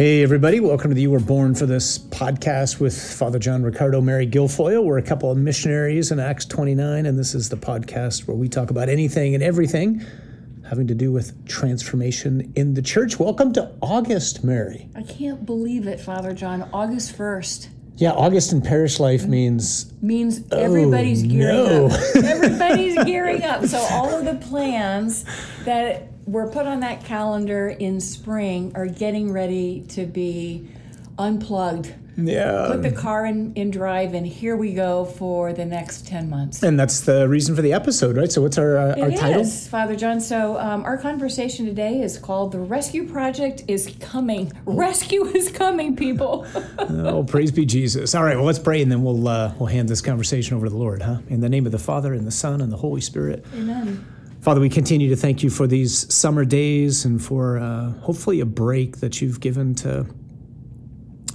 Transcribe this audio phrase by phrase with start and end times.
[0.00, 4.00] Hey, everybody, welcome to the You Were Born for This podcast with Father John Riccardo,
[4.00, 4.82] Mary Guilfoyle.
[4.82, 8.48] We're a couple of missionaries in Acts 29, and this is the podcast where we
[8.48, 10.02] talk about anything and everything
[10.66, 13.20] having to do with transformation in the church.
[13.20, 14.88] Welcome to August, Mary.
[14.96, 16.70] I can't believe it, Father John.
[16.72, 21.86] August 1st Yeah, August in parish life means means oh, everybody's gearing no.
[21.88, 22.00] up.
[22.24, 23.66] Everybody's gearing up.
[23.66, 25.26] So all of the plans
[25.66, 30.68] that were put on that calendar in spring are getting ready to be
[31.18, 31.94] unplugged.
[32.16, 32.66] yeah.
[32.68, 36.62] Put the car in, in drive, and here we go for the next 10 months.
[36.62, 38.30] And that's the reason for the episode, right?
[38.30, 39.44] So, what's our uh, our It title?
[39.44, 40.20] Father John.
[40.20, 44.52] So, um, our conversation today is called The Rescue Project is Coming.
[44.64, 46.46] Rescue is coming, people.
[46.90, 48.14] Oh, praise be Jesus!
[48.14, 50.70] All right, well, let's pray, and then we'll uh, we'll hand this conversation over to
[50.70, 51.18] the Lord, huh?
[51.28, 53.44] In the name of the Father and the Son and the Holy Spirit.
[53.54, 54.04] Amen.
[54.40, 58.46] Father, we continue to thank you for these summer days and for uh, hopefully a
[58.46, 60.06] break that you've given to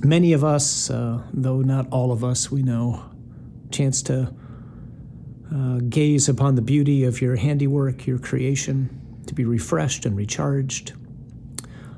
[0.02, 3.08] many of us, uh, though not all of us, we know,
[3.70, 4.34] chance to
[5.53, 10.94] uh, gaze upon the beauty of your handiwork, your creation, to be refreshed and recharged.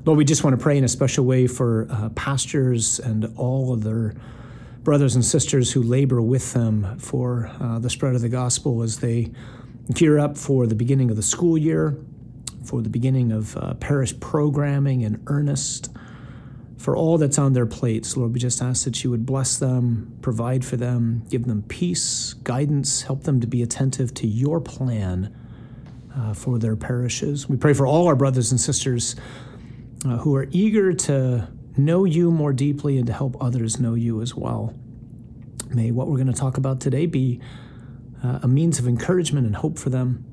[0.04, 3.72] Lord, we just want to pray in a special way for uh, pastors and all
[3.72, 4.14] of their
[4.82, 8.98] brothers and sisters who labor with them for uh, the spread of the gospel as
[8.98, 9.32] they
[9.92, 11.98] gear up for the beginning of the school year,
[12.64, 15.90] for the beginning of uh, parish programming in earnest,
[16.76, 18.16] for all that's on their plates.
[18.16, 22.34] Lord, we just ask that you would bless them, provide for them, give them peace,
[22.34, 25.34] guidance, help them to be attentive to your plan
[26.14, 27.48] uh, for their parishes.
[27.48, 29.16] We pray for all our brothers and sisters
[30.04, 34.20] uh, who are eager to know you more deeply and to help others know you
[34.20, 34.74] as well.
[35.70, 37.40] May what we're going to talk about today be
[38.22, 40.24] uh, a means of encouragement and hope for them.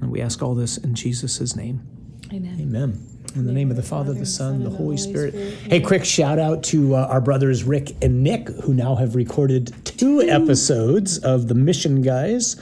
[0.00, 1.86] And we ask all this in Jesus' name.
[2.32, 2.58] Amen.
[2.60, 3.16] Amen.
[3.34, 5.34] In the name of the Father, the Son, the Holy Spirit.
[5.34, 9.74] Hey, quick shout out to uh, our brothers Rick and Nick, who now have recorded
[9.84, 12.56] two episodes of The Mission Guys,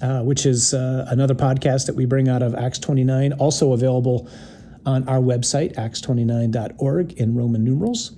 [0.00, 4.28] uh, which is uh, another podcast that we bring out of Acts 29, also available
[4.86, 8.12] on our website, acts29.org, in Roman numerals.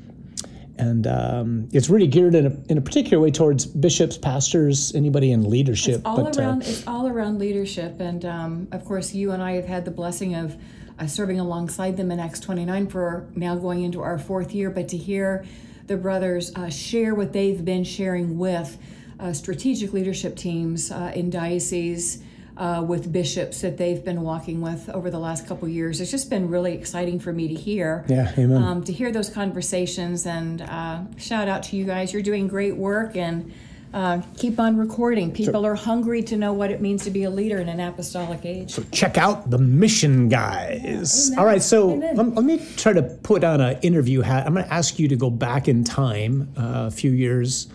[0.78, 5.32] And um, it's really geared in a, in a particular way towards bishops, pastors, anybody
[5.32, 6.02] in leadership.
[6.04, 9.64] all but, uh, it's all around leadership and um, of course you and i have
[9.64, 10.56] had the blessing of
[10.98, 14.88] uh, serving alongside them in acts 29 for now going into our fourth year but
[14.88, 15.44] to hear
[15.86, 18.78] the brothers uh, share what they've been sharing with
[19.20, 22.22] uh, strategic leadership teams uh, in dioceses
[22.58, 26.00] uh, with bishops that they've been walking with over the last couple years.
[26.00, 28.62] It's just been really exciting for me to hear yeah, amen.
[28.62, 30.26] um, to hear those conversations.
[30.26, 32.12] And uh, shout out to you guys.
[32.12, 33.52] You're doing great work and
[33.94, 35.30] uh, keep on recording.
[35.30, 38.44] People are hungry to know what it means to be a leader in an apostolic
[38.44, 38.72] age.
[38.72, 41.30] So check out the mission guys.
[41.38, 44.46] All right so let, let me try to put on an interview hat.
[44.46, 47.68] I'm going to ask you to go back in time uh, a few years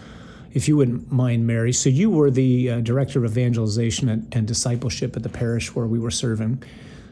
[0.53, 4.47] if you wouldn't mind mary so you were the uh, director of evangelization and, and
[4.47, 6.62] discipleship at the parish where we were serving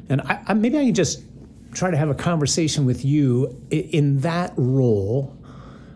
[0.10, 1.24] and I, I, maybe i can just
[1.74, 5.36] try to have a conversation with you i- in that role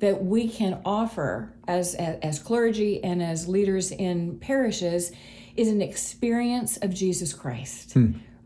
[0.00, 5.12] that we can offer as, as, as clergy and as leaders in parishes
[5.56, 7.94] is an experience of Jesus Christ.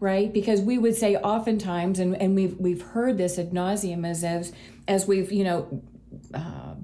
[0.01, 4.23] Right, because we would say oftentimes, and, and we've we've heard this ad nauseum as
[4.23, 4.53] as
[4.87, 5.83] as we've you know
[6.35, 6.75] uh,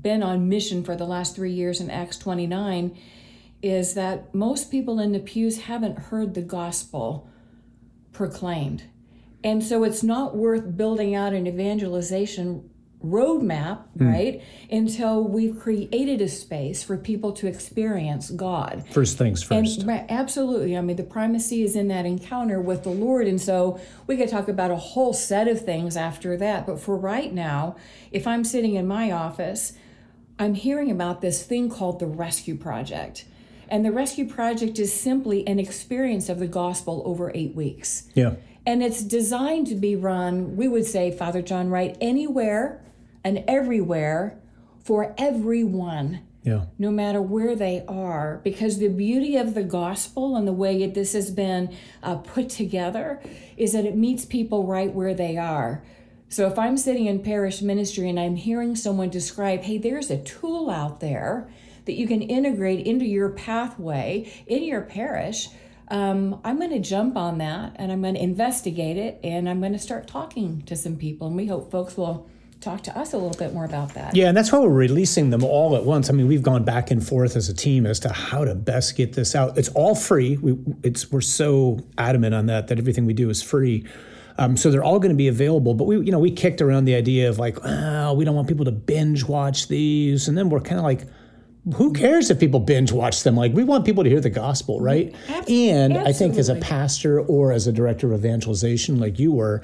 [0.00, 2.96] been on mission for the last three years in Acts 29
[3.62, 7.28] is that most people in the pews haven't heard the gospel
[8.12, 8.84] proclaimed.
[9.42, 12.68] And so it's not worth building out an evangelization
[13.04, 14.12] roadmap, mm.
[14.12, 14.42] right?
[14.70, 18.84] Until we've created a space for people to experience God.
[18.90, 19.82] First things first.
[19.82, 20.76] And, absolutely.
[20.76, 23.26] I mean, the primacy is in that encounter with the Lord.
[23.26, 26.66] And so we could talk about a whole set of things after that.
[26.66, 27.76] But for right now,
[28.10, 29.74] if I'm sitting in my office,
[30.38, 33.26] I'm hearing about this thing called the Rescue Project.
[33.68, 38.08] And the Rescue Project is simply an experience of the gospel over eight weeks.
[38.14, 38.34] Yeah.
[38.66, 42.82] And it's designed to be run, we would say, Father John right, anywhere
[43.24, 44.38] and everywhere
[44.84, 46.20] for everyone.
[46.42, 46.66] Yeah.
[46.78, 51.14] No matter where they are, because the beauty of the gospel and the way this
[51.14, 53.22] has been uh, put together
[53.56, 55.82] is that it meets people right where they are.
[56.28, 60.22] So if I'm sitting in parish ministry and I'm hearing someone describe, hey, there's a
[60.22, 61.48] tool out there
[61.86, 65.48] that you can integrate into your pathway in your parish,
[65.88, 69.60] um, I'm going to jump on that and I'm going to investigate it and I'm
[69.60, 71.28] going to start talking to some people.
[71.28, 72.28] And we hope folks will
[72.60, 74.14] talk to us a little bit more about that.
[74.14, 76.08] Yeah, and that's why we're releasing them all at once.
[76.08, 78.96] I mean, we've gone back and forth as a team as to how to best
[78.96, 79.58] get this out.
[79.58, 80.36] It's all free.
[80.38, 83.84] We it's we're so adamant on that that everything we do is free.
[84.36, 85.74] Um, so they're all going to be available.
[85.74, 88.48] But we, you know, we kicked around the idea of like, oh, we don't want
[88.48, 91.06] people to binge watch these, and then we're kind of like,
[91.76, 93.36] who cares if people binge watch them?
[93.36, 95.14] Like, we want people to hear the gospel, right?
[95.28, 95.70] Absolutely.
[95.70, 99.62] And I think as a pastor or as a director of evangelization, like you were,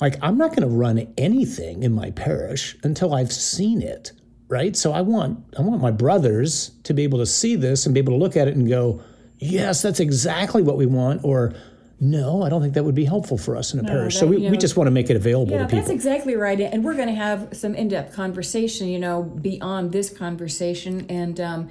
[0.00, 4.12] like, I'm not going to run anything in my parish until I've seen it,
[4.48, 4.76] right?
[4.76, 8.00] So I want I want my brothers to be able to see this and be
[8.00, 9.02] able to look at it and go,
[9.38, 11.54] yes, that's exactly what we want, or
[12.02, 14.14] no, I don't think that would be helpful for us in a no, parish.
[14.14, 15.80] That, so we, you know, we just want to make it available yeah, to people.
[15.80, 16.58] That's exactly right.
[16.58, 21.04] And we're going to have some in depth conversation, you know, beyond this conversation.
[21.10, 21.70] And, um,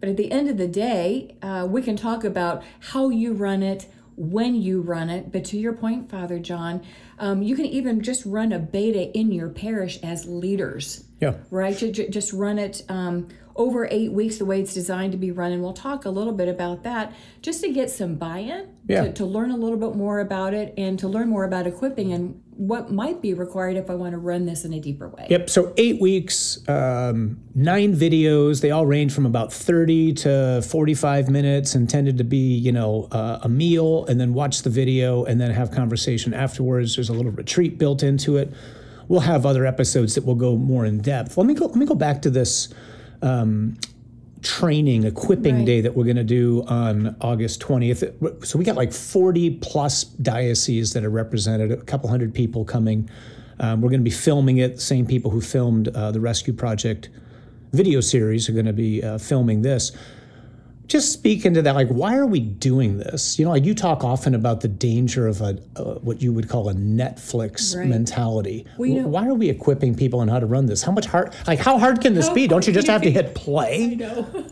[0.00, 3.62] but at the end of the day, uh, we can talk about how you run
[3.62, 3.86] it,
[4.18, 5.30] when you run it.
[5.30, 6.82] But to your point, Father John,
[7.18, 11.04] um, you can even just run a beta in your parish as leaders.
[11.20, 11.34] Yeah.
[11.50, 11.76] Right?
[11.76, 15.52] Just run it um, over eight weeks, the way it's designed to be run.
[15.52, 17.12] And we'll talk a little bit about that
[17.42, 19.04] just to get some buy in, yeah.
[19.04, 22.12] to, to learn a little bit more about it, and to learn more about equipping
[22.12, 25.28] and what might be required if I want to run this in a deeper way.
[25.30, 25.48] Yep.
[25.48, 28.60] So eight weeks, um, nine videos.
[28.62, 33.38] They all range from about 30 to 45 minutes, intended to be, you know, uh,
[33.42, 36.96] a meal, and then watch the video and then have conversation afterwards.
[36.96, 38.52] There's a little retreat built into it.
[39.06, 41.36] We'll have other episodes that will go more in depth.
[41.36, 41.66] Let me go.
[41.66, 42.74] Let me go back to this
[43.22, 43.76] um,
[44.42, 45.66] training equipping right.
[45.66, 48.46] day that we're going to do on August 20th.
[48.46, 53.08] So we got like 40 plus dioceses that are represented, a couple hundred people coming.
[53.60, 54.76] Um, we're going to be filming it.
[54.76, 57.08] The same people who filmed uh, the Rescue Project
[57.72, 59.92] video series are going to be uh, filming this
[60.88, 63.38] just speak into that like why are we doing this?
[63.38, 66.48] You know like you talk often about the danger of a uh, what you would
[66.48, 67.86] call a netflix right.
[67.86, 68.66] mentality.
[68.78, 70.82] Well, you know, why are we equipping people on how to run this?
[70.82, 72.46] How much hard like how hard can this be?
[72.46, 73.84] Don't you just have to hit play?
[73.92, 74.46] I know.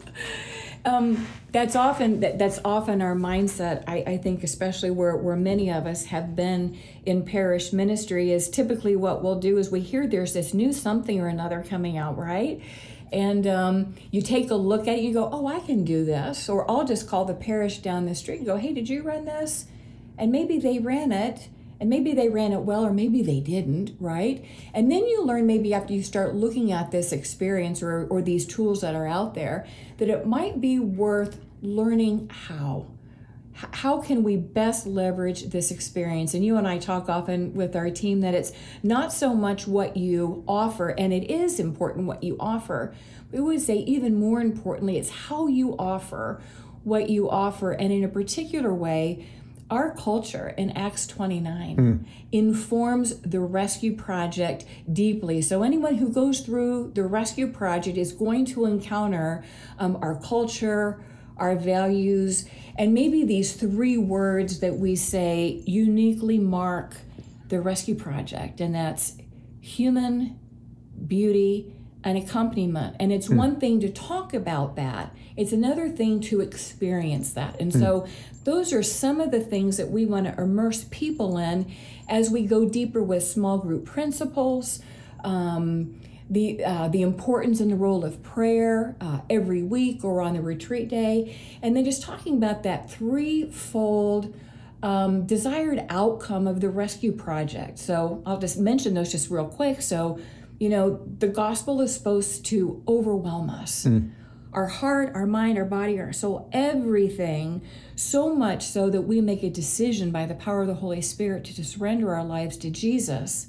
[0.85, 3.83] um, that's often that, that's often our mindset.
[3.87, 8.51] I, I think especially where, where many of us have been in parish ministry is
[8.51, 12.19] typically what we'll do is we hear there's this new something or another coming out
[12.19, 12.61] right
[13.17, 16.51] and um, you take a look at it, you go, oh, I can do this.
[16.51, 19.25] Or I'll just call the parish down the street and go, hey, did you run
[19.25, 19.65] this?
[20.19, 21.49] And maybe they ran it,
[21.81, 24.45] and maybe they ran it well, or maybe they didn't, right?
[24.75, 28.45] And then you learn maybe after you start looking at this experience or, or these
[28.45, 32.87] tools that are out there that it might be worth learning how
[33.73, 36.35] how can we best leverage this experience?
[36.35, 39.97] And you and I talk often with our team that it's not so much what
[39.97, 42.95] you offer, and it is important what you offer.
[43.33, 46.41] We would say, even more importantly, it's how you offer
[46.85, 47.73] what you offer.
[47.73, 49.27] And in a particular way,
[49.71, 52.07] our culture in Acts 29 mm.
[52.31, 55.43] informs the rescue project deeply.
[55.43, 59.43] So, anyone who goes through the rescue project is going to encounter
[59.79, 61.03] um, our culture,
[61.37, 66.97] our values, and maybe these three words that we say uniquely mark
[67.49, 69.17] the rescue project, and that's
[69.61, 70.39] human,
[71.07, 71.73] beauty,
[72.05, 72.97] and accompaniment.
[73.01, 73.37] And it's mm.
[73.37, 77.61] one thing to talk about that, it's another thing to experience that.
[77.61, 77.81] And mm.
[77.81, 78.07] so,
[78.45, 81.71] those are some of the things that we want to immerse people in
[82.09, 84.81] as we go deeper with small group principles.
[85.25, 90.35] Um, the uh, the importance and the role of prayer uh, every week or on
[90.35, 94.35] the retreat day, and then just talking about that threefold
[94.83, 97.79] um, desired outcome of the rescue project.
[97.79, 99.83] So I'll just mention those just real quick.
[99.83, 100.19] So
[100.59, 103.85] You know, the gospel is supposed to overwhelm us.
[104.53, 107.61] Our heart, our mind, our body, our soul, everything,
[107.95, 111.45] so much so that we make a decision by the power of the Holy Spirit
[111.45, 113.49] to surrender our lives to Jesus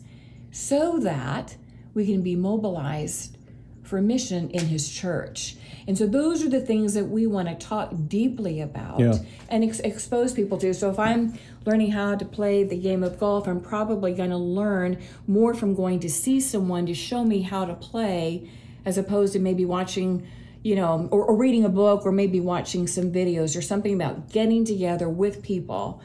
[0.51, 1.55] so that
[1.97, 3.35] we can be mobilized
[3.81, 5.55] for mission in his church.
[5.87, 9.17] And so those are the things that we want to talk deeply about Yeah.
[9.49, 10.73] and ex- expose people to.
[10.75, 11.33] So if I'm
[11.65, 15.73] learning how to play the game of golf, I'm probably going to learn more from
[15.73, 18.47] going to see someone to show me how to play
[18.85, 20.27] as opposed to maybe watching
[20.63, 24.29] you know or, or reading a book or maybe watching some videos or something about
[24.31, 26.01] getting together with people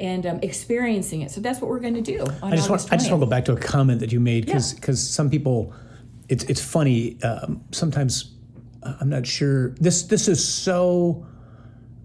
[0.00, 2.82] and um, experiencing it so that's what we're going to do on I just want
[2.82, 4.94] August I just want to go back to a comment that you made because Yeah.
[4.94, 5.72] some people,
[6.28, 7.20] it's it's funny.
[7.22, 8.34] Um, sometimes
[8.82, 9.70] uh, I'm not sure.
[9.80, 11.26] This this is so.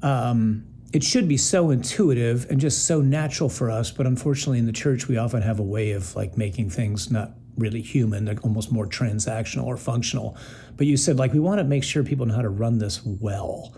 [0.01, 4.65] Um, it should be so intuitive and just so natural for us, but unfortunately, in
[4.67, 8.43] the church, we often have a way of like making things not really human, like
[8.43, 10.37] almost more transactional or functional.
[10.77, 13.01] But you said like we want to make sure people know how to run this
[13.03, 13.73] well,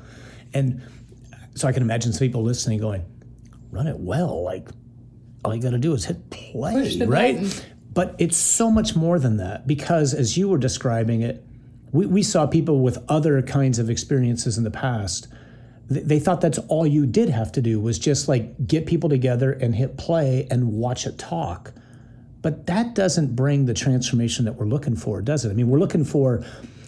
[0.53, 0.81] and
[1.55, 3.03] so I can imagine some people listening going,
[3.75, 4.69] "Run it well, like."
[5.43, 7.35] all you got to do is hit play, right?
[7.35, 7.51] button.
[7.93, 11.45] But it's so much more than that because, as you were describing it,
[11.91, 15.27] we, we saw people with other kinds of experiences in the past.
[15.87, 19.07] th- They thought that's all you did have to do was just like get people
[19.07, 21.73] together and hit play and watch it talk.
[22.41, 25.51] But that doesn't bring the transformation that we're looking for, does it?
[25.51, 26.43] I mean, we're looking for,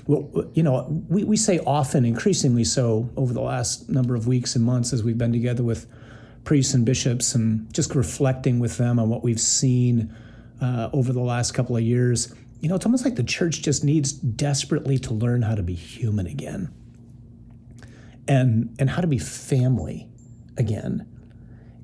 [0.07, 4.55] well, you know, we, we say often, increasingly so over the last number of weeks
[4.55, 5.85] and months as we've been together with
[6.47, 10.15] priests and bishops and just reflecting with them on what we've seen
[10.61, 12.33] uh, over the last couple of years.
[12.61, 15.73] You know, it's almost like the church just needs desperately to learn how to be
[15.73, 16.73] human again
[18.29, 20.07] and, and how to be family
[20.55, 21.05] again.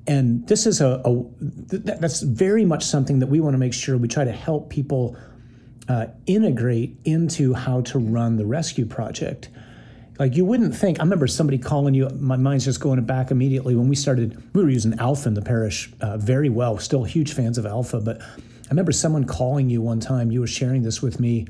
[0.06, 1.24] And this is a, a
[1.68, 4.70] th- that's very much something that we want to make sure we try to help
[4.70, 5.14] people
[5.90, 9.50] uh, integrate into how to run the rescue project.
[10.18, 11.00] Like you wouldn't think.
[11.00, 12.08] I remember somebody calling you.
[12.10, 14.40] My mind's just going back immediately when we started.
[14.54, 16.78] We were using Alpha in the parish uh, very well.
[16.78, 20.30] Still huge fans of Alpha, but I remember someone calling you one time.
[20.30, 21.46] You were sharing this with me,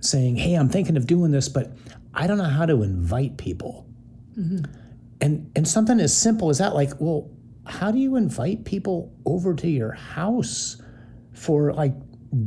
[0.00, 1.72] saying, "Hey, I'm thinking of doing this, but
[2.12, 3.86] I don't know how to invite people."
[5.20, 7.30] And and something as simple as that, like, well,
[7.64, 10.82] how do you invite people over to your house
[11.32, 11.94] for like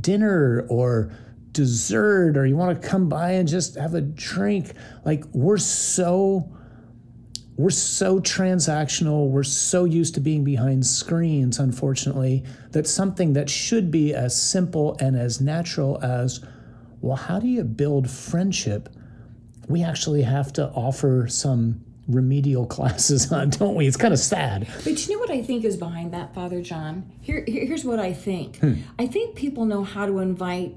[0.01, 1.11] dinner or
[1.53, 4.73] dessert or you want to come by and just have a drink?
[5.05, 6.49] Like we're so
[7.55, 13.91] we're so transactional, we're so used to being behind screens, unfortunately, that something that should
[13.91, 16.43] be as simple and as natural as,
[17.01, 18.89] well, how do you build friendship?
[19.67, 23.85] We actually have to offer some remedial classes on, don't we?
[23.85, 24.67] It's kind of sad.
[24.83, 27.11] But you know what I think is behind that, Father John?
[27.21, 28.57] Here, here- here's what I think.
[28.57, 28.73] Hmm.
[28.97, 30.73] I think people know how to invite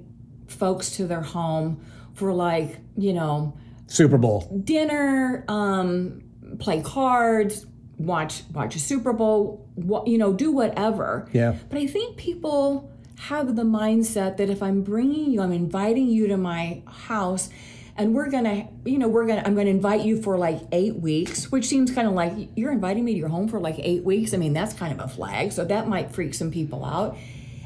[0.49, 1.85] folks to their home
[2.15, 4.62] for like, you know, Super Bowl.
[4.65, 6.23] dinner, um,
[6.59, 7.67] play cards,
[7.99, 11.29] watch watch a Super Bowl, what, you know, do whatever.
[11.33, 11.57] Yeah.
[11.69, 16.26] But I think people have the mindset that if I'm bringing you, I'm inviting you
[16.29, 17.49] to my house,
[17.97, 21.50] and we're gonna, you know, we're gonna, I'm gonna invite you for like eight weeks,
[21.50, 24.35] which seems kind of like you're inviting me to your home for like eight weeks.
[24.35, 27.17] I mean, that's kind of a flag, so that might freak some people out.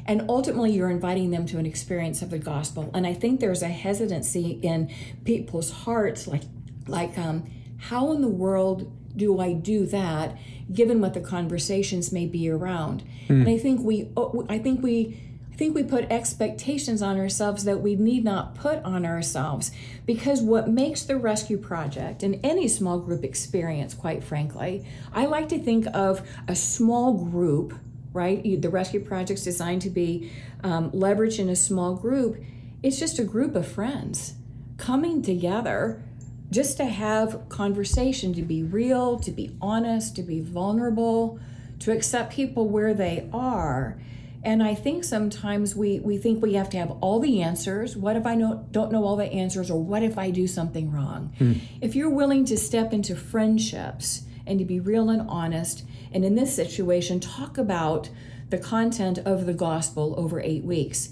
[0.05, 2.89] And ultimately, you're inviting them to an experience of the gospel.
[2.93, 4.91] And I think there's a hesitancy in
[5.25, 6.43] people's hearts, like,
[6.87, 10.37] like, um, how in the world do I do that,
[10.71, 13.03] given what the conversations may be around?
[13.27, 15.19] And I think we, oh, I think we,
[15.51, 19.71] I think we put expectations on ourselves that we need not put on ourselves,
[20.05, 25.49] because what makes the rescue project and any small group experience, quite frankly, I like
[25.49, 27.73] to think of a small group
[28.13, 28.45] right?
[28.45, 30.31] You- The rescue project's designed to be
[30.63, 32.37] um, leveraged in a small group.
[32.83, 34.33] It's just a group of friends
[34.77, 36.03] coming together
[36.49, 41.39] just to have conversation, to be real, to be honest, to be vulnerable,
[41.79, 43.97] to accept people where they are.
[44.43, 47.95] And I think sometimes we, we think we have to have all the answers.
[47.95, 50.91] What if I know, don't know all the answers, or what if I do something
[50.91, 51.31] wrong?
[51.79, 56.35] If you're willing to step into friendships and to be real and honest, and in
[56.35, 58.09] this situation, talk about
[58.49, 61.09] the content of the gospel over eight weeks,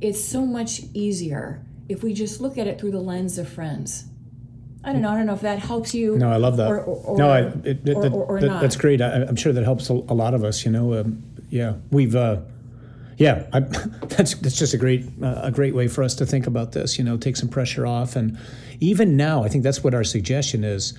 [0.00, 4.04] it's so much easier if we just look at it through the lens of friends.
[4.84, 5.10] I don't know.
[5.10, 6.16] I don't know if that helps you.
[6.16, 6.68] No, I love that.
[6.70, 8.60] Or, or, no, I, it, it, or- or- that- not.
[8.62, 9.00] that's great.
[9.00, 10.64] I, I'm sure that helps a, a lot of us.
[10.64, 12.38] You know, um, yeah, we've, uh,
[13.16, 13.60] yeah, I,
[14.08, 16.98] that's that's just a great uh, a great way for us to think about this.
[16.98, 18.38] You know, take some pressure off, and
[18.78, 20.94] even now, I think that's what our suggestion is.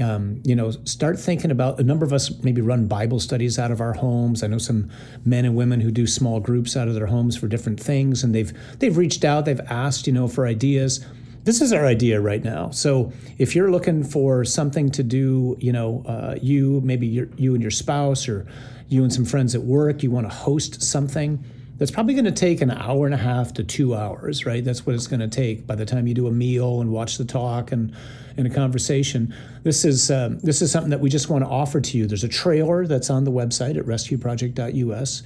[0.00, 3.70] Um, you know, start thinking about a number of us maybe run Bible studies out
[3.70, 4.42] of our homes.
[4.42, 4.90] I know some
[5.24, 8.34] men and women who do small groups out of their homes for different things, and
[8.34, 11.04] they've they've reached out, they've asked, you know, for ideas.
[11.44, 12.70] This is our idea right now.
[12.70, 17.62] So if you're looking for something to do, you know, uh, you maybe you and
[17.62, 18.46] your spouse or
[18.88, 21.44] you and some friends at work, you want to host something
[21.78, 24.64] that's probably going to take an hour and a half to two hours, right?
[24.64, 27.18] That's what it's going to take by the time you do a meal and watch
[27.18, 27.94] the talk and
[28.36, 29.34] in a conversation.
[29.62, 32.06] This is um, this is something that we just want to offer to you.
[32.06, 35.22] There's a trailer that's on the website at rescueproject.us,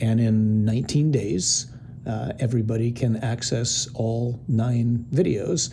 [0.00, 1.66] and in 19 days,
[2.06, 5.72] uh, everybody can access all nine videos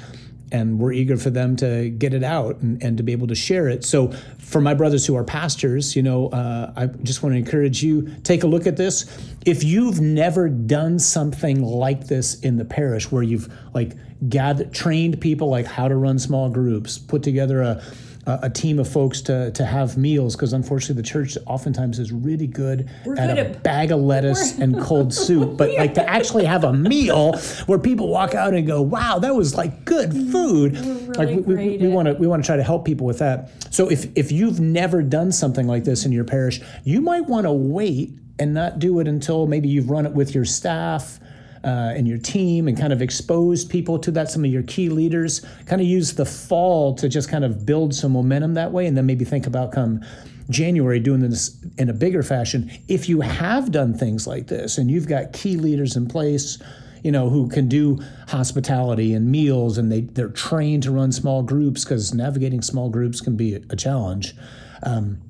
[0.52, 3.36] and we're eager for them to get it out and, and to be able to
[3.36, 3.84] share it.
[3.84, 7.84] So, for my brothers who are pastors, you know, uh, I just want to encourage
[7.84, 9.06] you take a look at this.
[9.46, 13.94] If you've never done something like this in the parish, where you've like
[14.28, 17.84] gathered, trained people like how to run small groups, put together a
[18.28, 22.48] a, team of folks to, to have meals because unfortunately the church oftentimes is really
[22.48, 26.08] good We're at good a at- bag of lettuce and cold soup, but like to
[26.08, 30.12] actually have a meal where people walk out and go, "Wow, that was like good
[30.12, 32.64] mm, food." We're like we, we, great we want to we want to try to
[32.64, 33.50] help people with that.
[33.74, 37.46] So if if you've never done something like this in your parish, you might want
[37.46, 41.20] to wait and not do it until maybe you've run it with your staff
[41.64, 44.90] uh, and your team and kind of exposed people to that, some of your key
[44.90, 45.46] leaders.
[45.66, 48.98] Kind of use the fall to just kind of build some momentum that way, and
[48.98, 50.02] then maybe think about come
[50.50, 52.72] January doing this in a bigger fashion.
[52.88, 56.58] If you have done things like this and you've got key leaders in place,
[57.04, 61.42] you know, who can do hospitality and meals and they, they're trained to run small
[61.42, 64.36] groups because navigating small groups can be a challenge.
[64.84, 65.22] Um,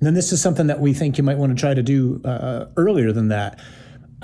[0.00, 2.66] then this is something that we think you might want to try to do uh,
[2.76, 3.58] earlier than that.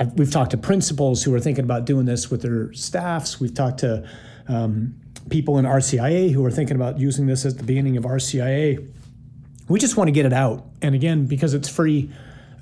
[0.00, 3.38] I've, we've talked to principals who are thinking about doing this with their staffs.
[3.38, 4.08] We've talked to
[4.48, 4.94] um,
[5.28, 8.90] people in RCIA who are thinking about using this at the beginning of RCIA.
[9.68, 10.64] We just want to get it out.
[10.80, 12.10] And again, because it's free,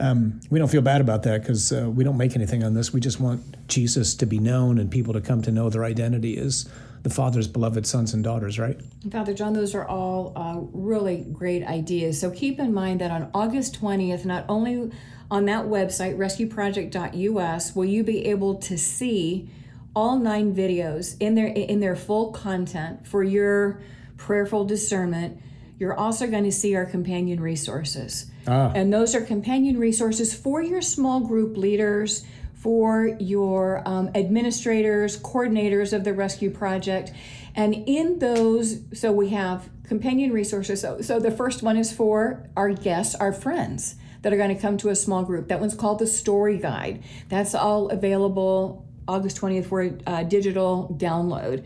[0.00, 2.92] um, we don't feel bad about that because uh, we don't make anything on this.
[2.92, 6.36] We just want Jesus to be known and people to come to know their identity
[6.38, 6.68] as
[7.04, 8.78] the Father's beloved sons and daughters, right?
[9.10, 12.20] Father John, those are all uh, really great ideas.
[12.20, 14.90] So keep in mind that on August 20th, not only
[15.30, 19.50] on that website, rescueproject.us, will you be able to see
[19.98, 23.80] all nine videos in their in their full content for your
[24.16, 25.40] prayerful discernment.
[25.78, 28.30] You're also going to see our companion resources.
[28.74, 35.92] And those are companion resources for your small group leaders, for your um, administrators, coordinators
[35.92, 37.12] of the rescue project.
[37.54, 40.80] And in those, so we have companion resources.
[40.80, 44.60] So, so the first one is for our guests, our friends that are going to
[44.60, 45.48] come to a small group.
[45.48, 47.02] That one's called the Story Guide.
[47.28, 51.64] That's all available August 20th for a uh, digital download.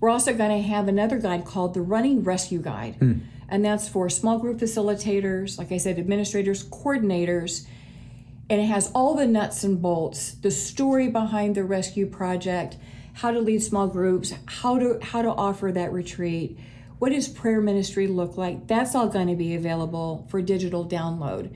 [0.00, 2.96] We're also going to have another guide called the Running Rescue Guide.
[3.48, 7.66] And that's for small group facilitators, like I said, administrators, coordinators,
[8.48, 12.76] and it has all the nuts and bolts, the story behind the rescue project,
[13.14, 16.58] how to lead small groups, how to how to offer that retreat,
[17.00, 18.66] what does prayer ministry look like?
[18.66, 21.50] That's all going to be available for digital download.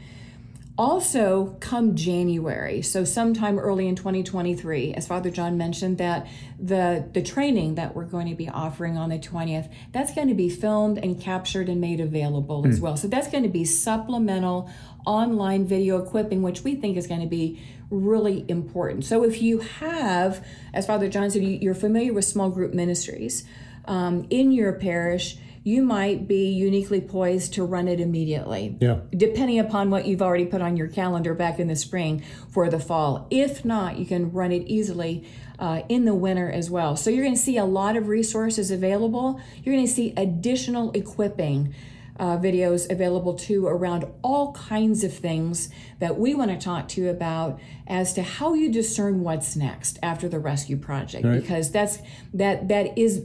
[0.77, 6.27] Also, come January, so sometime early in 2023, as Father John mentioned, that
[6.59, 10.35] the the training that we're going to be offering on the 20th, that's going to
[10.35, 12.97] be filmed and captured and made available as well.
[12.97, 14.69] So that's going to be supplemental
[15.07, 19.05] online video equipping, which we think is going to be really important.
[19.05, 23.45] So if you have, as Father John said, you- you're familiar with small group ministries
[23.85, 28.99] um, in your parish, you might be uniquely poised to run it immediately Yeah.
[29.17, 32.79] depending upon what you've already put on your calendar back in the spring for the
[32.79, 33.27] fall.
[33.31, 35.25] If not, you can run it easily
[35.59, 36.97] uh, in the winter as well.
[36.97, 39.41] So you're going to see a lot of resources available.
[39.63, 41.75] You're going to see additional equipping.
[42.17, 47.01] Uh, videos available too around all kinds of things that we want to talk to
[47.01, 51.99] you about as to how you discern what's next after the rescue project because that's
[52.33, 53.25] that that is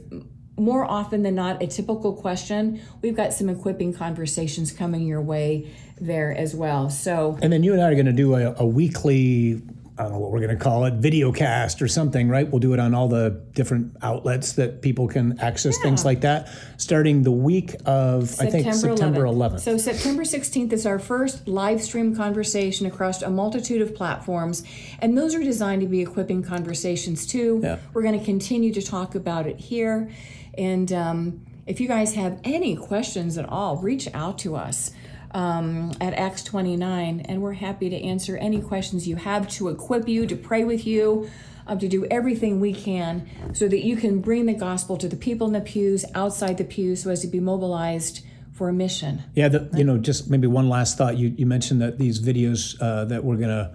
[0.60, 2.80] more often than not a typical question.
[3.00, 6.90] We've got some equipping conversations coming your way there as well.
[6.90, 9.62] So And then you and I are going to do a, a weekly,
[9.98, 12.48] I don't know what we're going to call it, video cast or something, right?
[12.50, 16.50] We'll do it on all the different outlets that people can access things like that,
[16.76, 19.60] starting the week of, I think, September 11th.
[19.60, 24.62] So September 16th is our first live stream conversation across a multitude of platforms,
[25.00, 27.60] and those are designed to be equipping conversations too.
[27.62, 27.78] Yeah.
[27.92, 30.10] We're going to continue to talk about it here,
[30.56, 34.92] and um, if you guys have any questions at all, reach out to us.
[35.32, 40.08] Um, at Acts 29, and we're happy to answer any questions you have to equip
[40.08, 41.30] you, to pray with you,
[41.68, 45.14] um, to do everything we can so that you can bring the gospel to the
[45.14, 49.22] people in the pews, outside the pews, so as to be mobilized for a mission.
[49.34, 51.16] Yeah, the, you know, just maybe one last thought.
[51.16, 53.70] You, you mentioned that these videos uh, that we're going to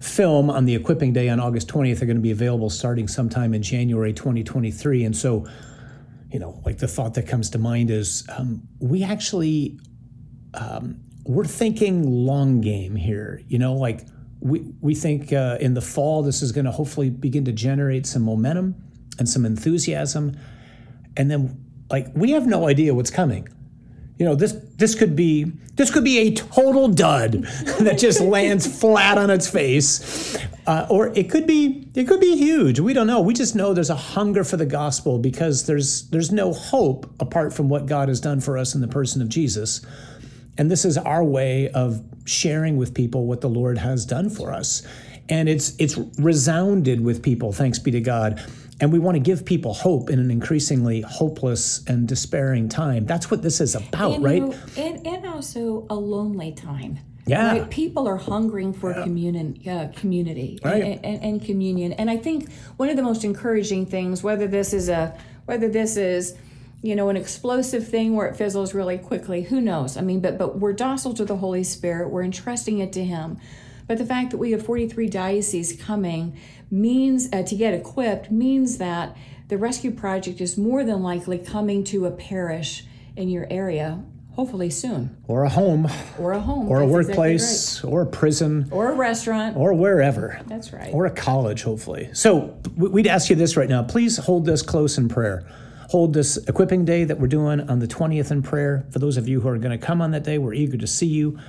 [0.00, 3.52] film on the equipping day on August 20th are going to be available starting sometime
[3.52, 5.04] in January 2023.
[5.04, 5.46] And so,
[6.30, 9.78] you know, like the thought that comes to mind is um, we actually,
[10.54, 14.06] um, we're thinking long game here, you know, like
[14.40, 18.06] we, we think uh, in the fall this is going to hopefully begin to generate
[18.06, 18.74] some momentum
[19.18, 20.36] and some enthusiasm.
[21.16, 23.48] And then, like, we have no idea what's coming
[24.20, 25.44] you know this this could be
[25.76, 27.32] this could be a total dud
[27.80, 30.36] that just lands flat on its face.
[30.66, 32.78] Uh, or it could be it could be huge.
[32.80, 33.22] We don't know.
[33.22, 37.54] We just know there's a hunger for the gospel because there's there's no hope apart
[37.54, 39.80] from what god has done for us in the person of jesus.
[40.58, 44.52] And this is our way of sharing with people what the lord has done for
[44.52, 44.86] us.
[45.30, 48.44] And it's it's resounded with people thanks be to god
[48.80, 53.04] and we want to give people hope in an increasingly hopeless and despairing time.
[53.06, 54.36] That's what this is about, And, right?
[54.36, 56.98] you know, and, and also a lonely time.
[57.26, 57.52] Yeah.
[57.52, 57.70] Right?
[57.70, 60.82] People are hungering for communion, uh, community Right.
[60.82, 61.92] and, and, and communion.
[61.92, 65.96] And I think one of the most encouraging things, whether this is a whether this
[65.96, 66.36] is
[66.82, 69.96] you know an explosive thing where it fizzles really quickly, who knows?
[69.96, 72.08] I mean, but but we're docile to the Holy Spirit.
[72.08, 73.38] We're entrusting it to Him.
[73.90, 76.38] But the fact that we have 43 dioceses coming
[76.70, 79.16] means uh, to get equipped means that
[79.48, 82.84] the rescue project is more than likely coming to a parish
[83.16, 84.00] in your area,
[84.34, 85.88] hopefully soon, or a home,
[86.20, 89.56] or a home, or a That's exactly workplace, or a prison, or a restaurant.
[89.56, 90.40] or wherever.
[90.46, 90.94] That's right.
[90.94, 92.10] Or a college, hopefully.
[92.12, 93.82] So we'd ask you this right now.
[93.82, 95.44] Please hold this close in prayer.
[95.88, 98.86] Hold this equipping day that we're doing on the 20th in prayer.
[98.90, 100.86] For those of you who are going to come on that day, we're eager to
[100.86, 101.40] see you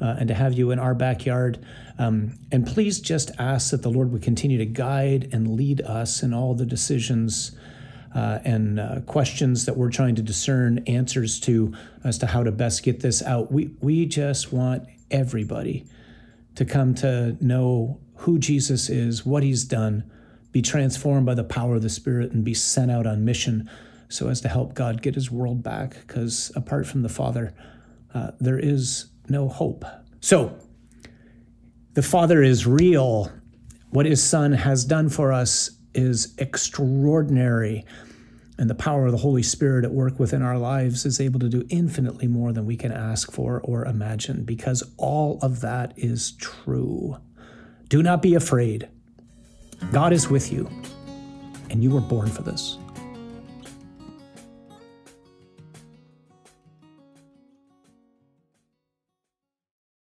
[0.00, 1.64] uh, and to have you in our backyard.
[1.98, 6.22] Um, and please just ask that the Lord would continue to guide and lead us
[6.22, 7.52] in all the decisions
[8.14, 12.50] uh, and uh, questions that we're trying to discern answers to as to how to
[12.50, 13.52] best get this out.
[13.52, 15.86] We, we just want everybody
[16.56, 20.10] to come to know who Jesus is, what he's done,
[20.52, 23.70] be transformed by the power of the Spirit, and be sent out on mission
[24.08, 25.94] so as to help God get his world back.
[26.06, 27.54] Because apart from the Father,
[28.12, 29.84] uh, there is no hope.
[30.20, 30.58] So,
[31.94, 33.32] the Father is real.
[33.90, 37.84] What his Son has done for us is extraordinary.
[38.58, 41.48] And the power of the Holy Spirit at work within our lives is able to
[41.48, 46.32] do infinitely more than we can ask for or imagine because all of that is
[46.32, 47.16] true.
[47.88, 48.88] Do not be afraid.
[49.92, 50.70] God is with you,
[51.70, 52.76] and you were born for this.